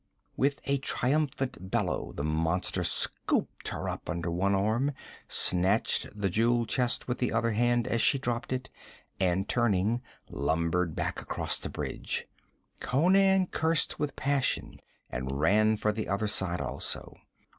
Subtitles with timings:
[0.35, 4.93] With a triumphant bellow the monster scooped her up under one arm,
[5.27, 8.71] snatched the jewel chest with the other hand as she dropped it,
[9.19, 12.25] and turning, lumbered back across the bridge.
[12.79, 14.79] Conan cursed with passion
[15.11, 17.15] and ran for the other side also.